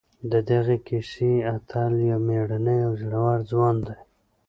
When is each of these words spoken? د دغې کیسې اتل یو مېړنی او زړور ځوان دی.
د 0.31 0.33
دغې 0.49 0.77
کیسې 0.87 1.31
اتل 1.53 1.93
یو 2.09 2.19
مېړنی 2.27 2.79
او 2.87 2.93
زړور 3.01 3.37
ځوان 3.51 3.75
دی. 3.87 3.97